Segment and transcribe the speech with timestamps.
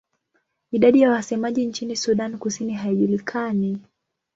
[0.71, 3.77] Idadi ya wasemaji nchini Sudan Kusini haijulikani.